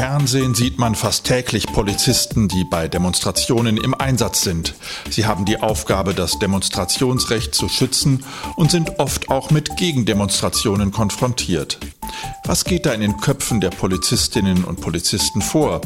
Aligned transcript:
Fernsehen 0.00 0.54
sieht 0.54 0.78
man 0.78 0.94
fast 0.94 1.24
täglich 1.24 1.66
Polizisten, 1.66 2.48
die 2.48 2.64
bei 2.64 2.88
Demonstrationen 2.88 3.76
im 3.76 3.92
Einsatz 3.92 4.40
sind. 4.40 4.72
Sie 5.10 5.26
haben 5.26 5.44
die 5.44 5.60
Aufgabe, 5.60 6.14
das 6.14 6.38
Demonstrationsrecht 6.38 7.54
zu 7.54 7.68
schützen 7.68 8.24
und 8.56 8.70
sind 8.70 8.98
oft 8.98 9.28
auch 9.28 9.50
mit 9.50 9.76
Gegendemonstrationen 9.76 10.90
konfrontiert. 10.90 11.78
Was 12.46 12.64
geht 12.64 12.86
da 12.86 12.94
in 12.94 13.02
den 13.02 13.18
Köpfen 13.18 13.60
der 13.60 13.68
Polizistinnen 13.68 14.64
und 14.64 14.80
Polizisten 14.80 15.42
vor? 15.42 15.82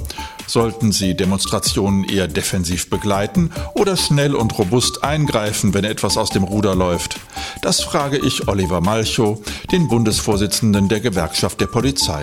Sollten 0.47 0.93
sie 0.93 1.17
Demonstrationen 1.17 2.05
eher 2.05 2.29
defensiv 2.29 2.91
begleiten 2.91 3.51
oder 3.75 3.97
schnell 3.97 4.37
und 4.37 4.57
robust 4.57 5.03
eingreifen, 5.03 5.75
wenn 5.75 5.85
etwas 5.85 6.17
aus 6.17 6.31
dem 6.31 6.45
Ruder 6.45 6.77
läuft? 6.77 7.19
Das 7.63 7.81
frage 7.81 8.19
ich 8.19 8.47
Oliver 8.47 8.81
Malchow, 8.81 9.41
den 9.73 9.89
Bundesvorsitzenden 9.89 10.89
der 10.89 11.01
Gewerkschaft 11.01 11.61
der 11.61 11.67
Polizei. 11.67 12.23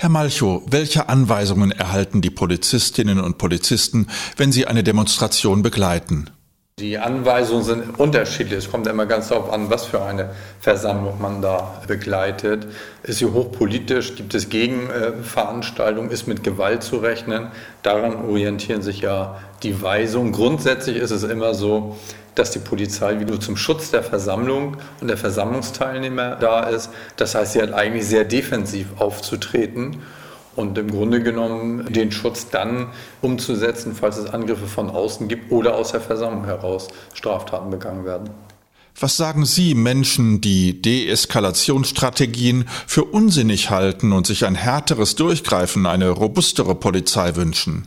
Herr 0.00 0.08
Malchow, 0.08 0.62
welche 0.66 1.10
Anweisungen 1.10 1.72
erhalten 1.72 2.22
die 2.22 2.30
Polizistinnen 2.30 3.20
und 3.20 3.36
Polizisten, 3.36 4.06
wenn 4.38 4.50
sie 4.50 4.66
eine 4.66 4.82
Demonstration 4.82 5.60
begleiten? 5.60 6.30
Die 6.80 6.98
Anweisungen 6.98 7.62
sind 7.62 7.98
unterschiedlich. 7.98 8.60
Es 8.60 8.70
kommt 8.70 8.86
immer 8.86 9.04
ganz 9.04 9.28
darauf 9.28 9.52
an, 9.52 9.68
was 9.68 9.84
für 9.84 10.02
eine 10.02 10.30
Versammlung 10.60 11.20
man 11.20 11.42
da 11.42 11.82
begleitet. 11.86 12.66
Ist 13.02 13.18
sie 13.18 13.26
hochpolitisch? 13.26 14.14
Gibt 14.16 14.34
es 14.34 14.48
Gegenveranstaltungen? 14.48 16.10
Ist 16.10 16.26
mit 16.26 16.42
Gewalt 16.42 16.82
zu 16.82 16.96
rechnen? 16.96 17.48
Daran 17.82 18.24
orientieren 18.24 18.80
sich 18.80 19.02
ja 19.02 19.40
die 19.62 19.82
Weisungen. 19.82 20.32
Grundsätzlich 20.32 20.96
ist 20.96 21.10
es 21.10 21.22
immer 21.22 21.52
so, 21.52 21.98
dass 22.34 22.50
die 22.50 22.60
Polizei 22.60 23.20
wieder 23.20 23.38
zum 23.38 23.58
Schutz 23.58 23.90
der 23.90 24.02
Versammlung 24.02 24.78
und 25.02 25.08
der 25.08 25.18
Versammlungsteilnehmer 25.18 26.36
da 26.36 26.62
ist. 26.62 26.88
Das 27.16 27.34
heißt, 27.34 27.52
sie 27.52 27.60
hat 27.60 27.74
eigentlich 27.74 28.06
sehr 28.06 28.24
defensiv 28.24 28.86
aufzutreten 28.98 29.98
und 30.56 30.76
im 30.78 30.90
Grunde 30.90 31.22
genommen 31.22 31.92
den 31.92 32.12
Schutz 32.12 32.48
dann 32.50 32.88
umzusetzen, 33.22 33.94
falls 33.94 34.16
es 34.16 34.32
Angriffe 34.32 34.66
von 34.66 34.90
außen 34.90 35.28
gibt 35.28 35.50
oder 35.52 35.74
aus 35.74 35.92
der 35.92 36.00
Versammlung 36.00 36.44
heraus 36.44 36.88
Straftaten 37.14 37.70
begangen 37.70 38.04
werden. 38.04 38.30
Was 38.98 39.16
sagen 39.16 39.46
Sie 39.46 39.74
Menschen, 39.74 40.40
die 40.40 40.82
Deeskalationsstrategien 40.82 42.68
für 42.86 43.04
unsinnig 43.04 43.70
halten 43.70 44.12
und 44.12 44.26
sich 44.26 44.44
ein 44.44 44.56
härteres 44.56 45.16
Durchgreifen, 45.16 45.86
eine 45.86 46.10
robustere 46.10 46.74
Polizei 46.74 47.36
wünschen? 47.36 47.86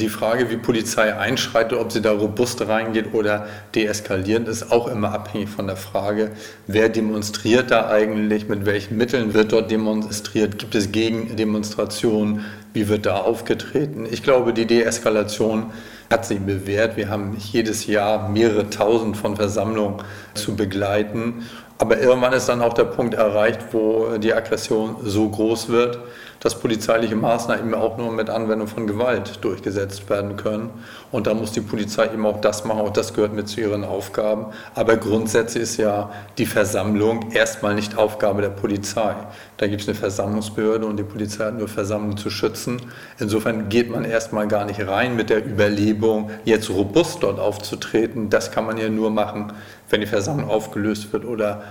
Die 0.00 0.08
Frage, 0.08 0.48
wie 0.48 0.56
Polizei 0.56 1.14
einschreitet, 1.14 1.78
ob 1.78 1.92
sie 1.92 2.00
da 2.00 2.12
robust 2.12 2.66
reingeht 2.66 3.12
oder 3.12 3.46
deeskalierend, 3.74 4.48
ist 4.48 4.72
auch 4.72 4.88
immer 4.88 5.12
abhängig 5.12 5.50
von 5.50 5.66
der 5.66 5.76
Frage, 5.76 6.30
wer 6.66 6.88
demonstriert 6.88 7.70
da 7.70 7.86
eigentlich, 7.88 8.48
mit 8.48 8.64
welchen 8.64 8.96
Mitteln 8.96 9.34
wird 9.34 9.52
dort 9.52 9.70
demonstriert, 9.70 10.58
gibt 10.58 10.74
es 10.74 10.90
Gegendemonstrationen, 10.90 12.46
wie 12.72 12.88
wird 12.88 13.04
da 13.04 13.18
aufgetreten. 13.18 14.06
Ich 14.10 14.22
glaube, 14.22 14.54
die 14.54 14.64
Deeskalation 14.64 15.66
hat 16.10 16.24
sich 16.24 16.40
bewährt. 16.40 16.96
Wir 16.96 17.10
haben 17.10 17.36
jedes 17.38 17.86
Jahr 17.86 18.30
mehrere 18.30 18.70
tausend 18.70 19.18
von 19.18 19.36
Versammlungen 19.36 20.02
zu 20.32 20.56
begleiten. 20.56 21.46
Aber 21.76 22.00
irgendwann 22.00 22.32
ist 22.32 22.48
dann 22.48 22.62
auch 22.62 22.72
der 22.72 22.84
Punkt 22.84 23.14
erreicht, 23.14 23.60
wo 23.72 24.16
die 24.16 24.32
Aggression 24.32 24.96
so 25.02 25.28
groß 25.28 25.68
wird, 25.68 25.98
dass 26.40 26.58
polizeiliche 26.58 27.16
Maßnahmen 27.16 27.66
eben 27.66 27.74
auch 27.74 27.98
nur 27.98 28.10
mit 28.12 28.30
Anwendung 28.30 28.66
von 28.66 28.86
Gewalt 28.86 29.38
durchgesetzt 29.42 30.08
werden 30.08 30.36
können. 30.36 30.70
Und 31.12 31.26
da 31.26 31.34
muss 31.34 31.52
die 31.52 31.60
Polizei 31.60 32.06
eben 32.06 32.24
auch 32.24 32.40
das 32.40 32.64
machen, 32.64 32.80
auch 32.80 32.92
das 32.92 33.12
gehört 33.12 33.34
mit 33.34 33.46
zu 33.48 33.60
ihren 33.60 33.84
Aufgaben. 33.84 34.46
Aber 34.74 34.96
grundsätzlich 34.96 35.64
ist 35.64 35.76
ja 35.76 36.10
die 36.38 36.46
Versammlung 36.46 37.30
erstmal 37.32 37.74
nicht 37.74 37.98
Aufgabe 37.98 38.40
der 38.40 38.48
Polizei. 38.48 39.14
Da 39.58 39.66
gibt 39.66 39.82
es 39.82 39.88
eine 39.88 39.98
Versammlungsbehörde 39.98 40.86
und 40.86 40.96
die 40.96 41.02
Polizei 41.04 41.44
hat 41.44 41.58
nur 41.58 41.68
Versammlungen 41.68 42.16
zu 42.16 42.30
schützen. 42.30 42.80
Insofern 43.18 43.68
geht 43.68 43.90
man 43.90 44.06
erstmal 44.06 44.48
gar 44.48 44.64
nicht 44.64 44.86
rein 44.86 45.16
mit 45.16 45.28
der 45.28 45.46
Überlegung, 45.46 46.30
jetzt 46.46 46.70
robust 46.70 47.22
dort 47.22 47.38
aufzutreten. 47.38 48.30
Das 48.30 48.50
kann 48.50 48.64
man 48.64 48.78
ja 48.78 48.88
nur 48.88 49.10
machen, 49.10 49.52
wenn 49.90 50.00
die 50.00 50.06
Versammlung 50.06 50.48
aufgelöst 50.48 51.12
wird 51.12 51.26
oder 51.26 51.64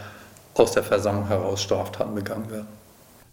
aus 0.54 0.74
der 0.74 0.84
Versammlung 0.84 1.28
heraus 1.28 1.64
Straftaten 1.64 2.14
begangen 2.14 2.52
werden. 2.52 2.68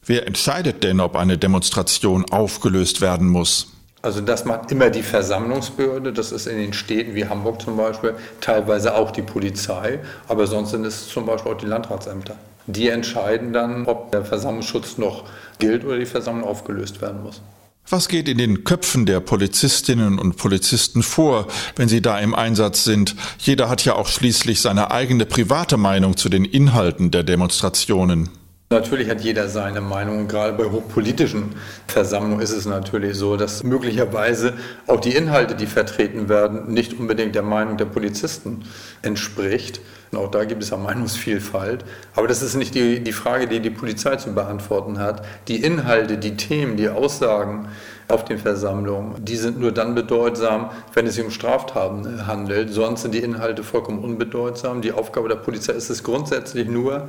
Wer 0.06 0.26
entscheidet 0.28 0.84
denn, 0.84 1.00
ob 1.00 1.16
eine 1.16 1.36
Demonstration 1.36 2.24
aufgelöst 2.30 3.00
werden 3.00 3.28
muss? 3.28 3.72
Also 4.02 4.20
das 4.20 4.44
macht 4.44 4.70
immer 4.70 4.88
die 4.88 5.02
Versammlungsbehörde, 5.02 6.12
das 6.12 6.30
ist 6.30 6.46
in 6.46 6.58
den 6.58 6.72
Städten 6.72 7.16
wie 7.16 7.26
Hamburg 7.26 7.60
zum 7.60 7.76
Beispiel, 7.76 8.14
teilweise 8.40 8.94
auch 8.94 9.10
die 9.10 9.22
Polizei, 9.22 9.98
aber 10.28 10.46
sonst 10.46 10.70
sind 10.70 10.86
es 10.86 11.08
zum 11.08 11.26
Beispiel 11.26 11.50
auch 11.50 11.58
die 11.58 11.66
Landratsämter. 11.66 12.36
Die 12.68 12.88
entscheiden 12.88 13.52
dann, 13.52 13.86
ob 13.86 14.12
der 14.12 14.24
Versammlungsschutz 14.24 14.96
noch 14.96 15.24
gilt 15.58 15.84
oder 15.84 15.98
die 15.98 16.06
Versammlung 16.06 16.48
aufgelöst 16.48 17.02
werden 17.02 17.24
muss. 17.24 17.42
Was 17.88 18.06
geht 18.06 18.28
in 18.28 18.38
den 18.38 18.62
Köpfen 18.62 19.06
der 19.06 19.18
Polizistinnen 19.18 20.20
und 20.20 20.36
Polizisten 20.36 21.02
vor, 21.02 21.48
wenn 21.74 21.88
sie 21.88 22.02
da 22.02 22.18
im 22.20 22.34
Einsatz 22.34 22.84
sind? 22.84 23.16
Jeder 23.38 23.68
hat 23.68 23.84
ja 23.84 23.94
auch 23.96 24.06
schließlich 24.06 24.60
seine 24.60 24.92
eigene 24.92 25.26
private 25.26 25.76
Meinung 25.76 26.16
zu 26.16 26.28
den 26.28 26.44
Inhalten 26.44 27.10
der 27.10 27.24
Demonstrationen. 27.24 28.28
Natürlich 28.68 29.08
hat 29.08 29.20
jeder 29.20 29.48
seine 29.48 29.80
Meinung. 29.80 30.26
Gerade 30.26 30.52
bei 30.52 30.64
hochpolitischen 30.64 31.54
Versammlungen 31.86 32.40
ist 32.40 32.50
es 32.50 32.66
natürlich 32.66 33.16
so, 33.16 33.36
dass 33.36 33.62
möglicherweise 33.62 34.54
auch 34.88 34.98
die 34.98 35.14
Inhalte, 35.14 35.54
die 35.54 35.66
vertreten 35.66 36.28
werden, 36.28 36.72
nicht 36.74 36.98
unbedingt 36.98 37.36
der 37.36 37.44
Meinung 37.44 37.76
der 37.76 37.84
Polizisten 37.84 38.64
entspricht. 39.02 39.80
Und 40.10 40.18
auch 40.18 40.32
da 40.32 40.44
gibt 40.44 40.64
es 40.64 40.70
ja 40.70 40.78
Meinungsvielfalt. 40.78 41.84
Aber 42.16 42.26
das 42.26 42.42
ist 42.42 42.56
nicht 42.56 42.74
die, 42.74 42.98
die 43.04 43.12
Frage, 43.12 43.46
die 43.46 43.60
die 43.60 43.70
Polizei 43.70 44.16
zu 44.16 44.34
beantworten 44.34 44.98
hat. 44.98 45.24
Die 45.46 45.62
Inhalte, 45.62 46.18
die 46.18 46.36
Themen, 46.36 46.76
die 46.76 46.88
Aussagen 46.88 47.68
auf 48.08 48.24
den 48.24 48.38
Versammlungen, 48.38 49.24
die 49.24 49.36
sind 49.36 49.58
nur 49.58 49.72
dann 49.72 49.94
bedeutsam, 49.94 50.70
wenn 50.94 51.06
es 51.06 51.14
sich 51.16 51.24
um 51.24 51.30
Straftaten 51.30 52.26
handelt. 52.26 52.72
Sonst 52.72 53.02
sind 53.02 53.14
die 53.14 53.18
Inhalte 53.18 53.64
vollkommen 53.64 54.04
unbedeutsam. 54.04 54.80
Die 54.80 54.92
Aufgabe 54.92 55.28
der 55.28 55.36
Polizei 55.36 55.72
ist 55.72 55.90
es 55.90 56.04
grundsätzlich 56.04 56.68
nur, 56.68 57.08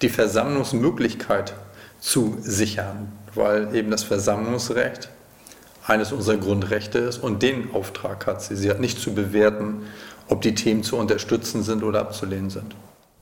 die 0.00 0.08
Versammlungsmöglichkeit 0.08 1.54
zu 2.00 2.38
sichern, 2.40 3.12
weil 3.34 3.74
eben 3.74 3.90
das 3.90 4.04
Versammlungsrecht 4.04 5.10
eines 5.86 6.12
unserer 6.12 6.36
Grundrechte 6.36 6.98
ist 6.98 7.18
und 7.18 7.42
den 7.42 7.74
Auftrag 7.74 8.26
hat 8.26 8.42
sie. 8.42 8.56
Sie 8.56 8.70
hat 8.70 8.80
nicht 8.80 8.98
zu 9.00 9.14
bewerten, 9.14 9.86
ob 10.28 10.42
die 10.42 10.54
Themen 10.54 10.82
zu 10.82 10.96
unterstützen 10.96 11.62
sind 11.62 11.82
oder 11.82 12.00
abzulehnen 12.00 12.50
sind. 12.50 12.74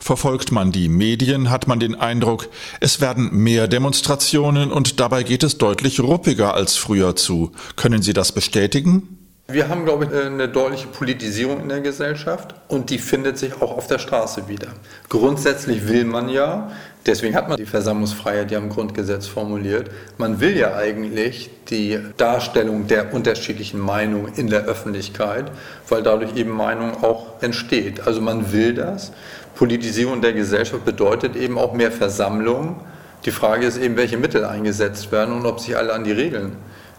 Verfolgt 0.06 0.52
man 0.52 0.70
die 0.70 0.88
Medien, 0.88 1.50
hat 1.50 1.66
man 1.66 1.80
den 1.80 1.96
Eindruck, 1.96 2.48
es 2.78 3.00
werden 3.00 3.28
mehr 3.42 3.66
Demonstrationen 3.66 4.70
und 4.70 5.00
dabei 5.00 5.24
geht 5.24 5.42
es 5.42 5.58
deutlich 5.58 5.98
ruppiger 5.98 6.54
als 6.54 6.76
früher 6.76 7.16
zu. 7.16 7.50
Können 7.74 8.02
Sie 8.02 8.12
das 8.12 8.30
bestätigen? 8.30 9.18
Wir 9.48 9.68
haben, 9.68 9.84
glaube 9.84 10.04
ich, 10.04 10.12
eine 10.12 10.48
deutliche 10.48 10.86
Politisierung 10.86 11.60
in 11.60 11.68
der 11.68 11.80
Gesellschaft 11.80 12.54
und 12.68 12.90
die 12.90 12.98
findet 12.98 13.36
sich 13.36 13.60
auch 13.60 13.76
auf 13.76 13.88
der 13.88 13.98
Straße 13.98 14.46
wieder. 14.46 14.68
Grundsätzlich 15.08 15.88
will 15.88 16.04
man 16.04 16.28
ja, 16.28 16.70
deswegen 17.04 17.34
hat 17.34 17.48
man 17.48 17.56
die 17.56 17.66
Versammlungsfreiheit 17.66 18.52
ja 18.52 18.58
im 18.58 18.68
Grundgesetz 18.68 19.26
formuliert, 19.26 19.90
man 20.18 20.38
will 20.38 20.56
ja 20.56 20.76
eigentlich 20.76 21.50
die 21.68 21.98
Darstellung 22.16 22.86
der 22.86 23.12
unterschiedlichen 23.12 23.80
Meinungen 23.80 24.32
in 24.34 24.48
der 24.50 24.66
Öffentlichkeit, 24.66 25.50
weil 25.88 26.04
dadurch 26.04 26.36
eben 26.36 26.50
Meinung 26.50 27.02
auch 27.02 27.42
entsteht. 27.42 28.06
Also 28.06 28.20
man 28.20 28.52
will 28.52 28.74
das. 28.74 29.10
Politisierung 29.56 30.20
der 30.20 30.34
Gesellschaft 30.34 30.84
bedeutet 30.84 31.34
eben 31.34 31.58
auch 31.58 31.72
mehr 31.72 31.90
Versammlung. 31.90 32.80
Die 33.24 33.30
Frage 33.30 33.66
ist 33.66 33.78
eben, 33.78 33.96
welche 33.96 34.18
Mittel 34.18 34.44
eingesetzt 34.44 35.10
werden 35.10 35.34
und 35.34 35.46
ob 35.46 35.60
sich 35.60 35.76
alle 35.76 35.92
an 35.92 36.04
die 36.04 36.12
Regeln 36.12 36.52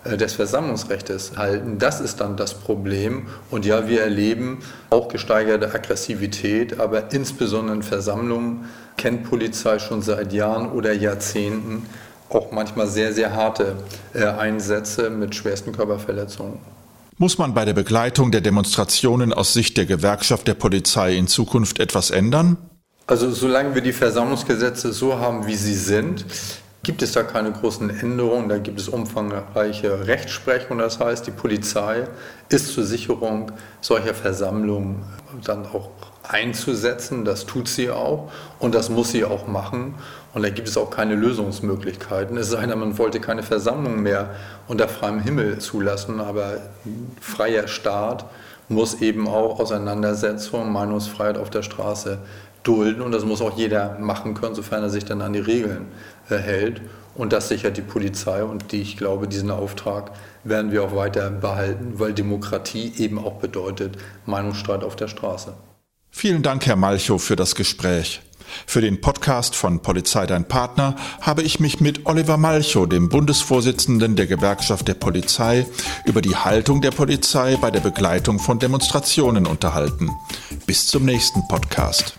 äh, 0.03 0.17
des 0.17 0.33
Versammlungsrechts 0.33 1.37
halten. 1.37 1.77
Das 1.77 2.01
ist 2.01 2.19
dann 2.19 2.35
das 2.35 2.55
Problem. 2.55 3.27
Und 3.51 3.65
ja, 3.65 3.87
wir 3.87 4.01
erleben 4.01 4.59
auch 4.89 5.07
gesteigerte 5.07 5.73
Aggressivität, 5.73 6.79
aber 6.79 7.13
insbesondere 7.13 7.77
in 7.77 7.83
Versammlungen 7.83 8.65
kennt 8.97 9.29
Polizei 9.29 9.79
schon 9.79 10.01
seit 10.01 10.33
Jahren 10.33 10.71
oder 10.71 10.91
Jahrzehnten 10.91 11.85
auch 12.29 12.51
manchmal 12.51 12.87
sehr, 12.87 13.13
sehr 13.13 13.33
harte 13.33 13.75
äh, 14.13 14.25
Einsätze 14.25 15.09
mit 15.09 15.35
schwersten 15.35 15.71
Körperverletzungen. 15.71 16.59
Muss 17.19 17.39
man 17.39 17.55
bei 17.55 17.65
der 17.65 17.73
Begleitung 17.73 18.29
der 18.31 18.41
Demonstrationen 18.41 19.33
aus 19.33 19.51
Sicht 19.51 19.75
der 19.75 19.87
Gewerkschaft 19.87 20.47
der 20.47 20.53
Polizei 20.53 21.17
in 21.17 21.25
Zukunft 21.25 21.79
etwas 21.79 22.11
ändern? 22.11 22.57
Also 23.07 23.31
solange 23.31 23.73
wir 23.73 23.81
die 23.81 23.91
Versammlungsgesetze 23.91 24.93
so 24.93 25.17
haben, 25.17 25.47
wie 25.47 25.55
sie 25.55 25.73
sind, 25.73 26.25
gibt 26.87 27.01
es 27.01 27.11
da 27.11 27.23
keine 27.23 27.51
großen 27.51 27.89
Änderungen. 27.89 28.47
Da 28.47 28.59
gibt 28.59 28.79
es 28.79 28.87
umfangreiche 28.87 30.07
Rechtsprechung. 30.07 30.77
Das 30.77 31.01
heißt, 31.01 31.27
die 31.27 31.31
Polizei 31.31 32.07
ist 32.47 32.71
zur 32.71 32.85
Sicherung 32.85 33.51
solcher 33.81 34.13
Versammlungen 34.13 35.03
dann 35.43 35.65
auch 35.65 35.89
einzusetzen. 36.23 37.25
Das 37.25 37.45
tut 37.45 37.67
sie 37.67 37.89
auch 37.89 38.31
und 38.59 38.73
das 38.73 38.89
muss 38.89 39.11
sie 39.11 39.25
auch 39.25 39.47
machen. 39.47 39.95
Und 40.33 40.43
da 40.43 40.49
gibt 40.49 40.69
es 40.69 40.77
auch 40.77 40.89
keine 40.89 41.15
Lösungsmöglichkeiten. 41.15 42.37
Es 42.37 42.51
sei 42.51 42.65
denn, 42.65 42.79
man 42.79 42.97
wollte 42.97 43.19
keine 43.19 43.43
Versammlung 43.43 44.01
mehr 44.01 44.29
unter 44.69 44.87
freiem 44.87 45.19
Himmel 45.19 45.59
zulassen, 45.59 46.21
aber 46.21 46.61
freier 47.19 47.67
Staat 47.67 48.23
muss 48.69 49.01
eben 49.01 49.27
auch 49.27 49.59
Auseinandersetzungen, 49.59 50.71
Meinungsfreiheit 50.71 51.37
auf 51.37 51.49
der 51.49 51.63
Straße 51.63 52.19
dulden 52.67 53.01
und 53.01 53.11
das 53.11 53.25
muss 53.25 53.41
auch 53.41 53.57
jeder 53.57 53.97
machen 53.99 54.33
können, 54.33 54.55
sofern 54.55 54.83
er 54.83 54.89
sich 54.89 55.05
dann 55.05 55.21
an 55.21 55.33
die 55.33 55.39
Regeln 55.39 55.87
äh, 56.29 56.37
hält. 56.37 56.81
Und 57.15 57.33
das 57.33 57.49
sichert 57.49 57.77
die 57.77 57.81
Polizei 57.81 58.43
und 58.43 58.71
die, 58.71 58.81
ich 58.81 58.97
glaube, 58.97 59.27
diesen 59.27 59.49
Auftrag 59.49 60.11
werden 60.43 60.71
wir 60.71 60.83
auch 60.83 60.95
weiter 60.95 61.31
behalten, 61.31 61.93
weil 61.95 62.13
Demokratie 62.13 62.93
eben 62.97 63.17
auch 63.17 63.39
bedeutet 63.39 63.97
Meinungsstreit 64.25 64.83
auf 64.83 64.95
der 64.95 65.07
Straße. 65.07 65.53
Vielen 66.11 66.43
Dank, 66.43 66.65
Herr 66.67 66.75
Malchow, 66.75 67.21
für 67.21 67.35
das 67.35 67.55
Gespräch. 67.55 68.21
Für 68.65 68.81
den 68.81 69.01
Podcast 69.01 69.55
von 69.55 69.81
Polizei 69.81 70.25
dein 70.25 70.47
Partner 70.47 70.95
habe 71.21 71.43
ich 71.43 71.59
mich 71.59 71.81
mit 71.81 72.05
Oliver 72.05 72.37
Malchow, 72.37 72.87
dem 72.87 73.09
Bundesvorsitzenden 73.09 74.15
der 74.15 74.27
Gewerkschaft 74.27 74.87
der 74.87 74.93
Polizei, 74.93 75.65
über 76.05 76.21
die 76.21 76.35
Haltung 76.35 76.81
der 76.81 76.91
Polizei 76.91 77.57
bei 77.57 77.71
der 77.71 77.81
Begleitung 77.81 78.39
von 78.39 78.59
Demonstrationen 78.59 79.45
unterhalten. 79.45 80.09
Bis 80.65 80.87
zum 80.87 81.05
nächsten 81.05 81.47
Podcast. 81.47 82.15